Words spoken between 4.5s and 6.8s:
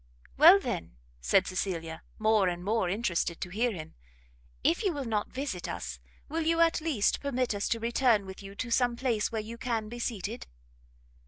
"if you will not visit us, will you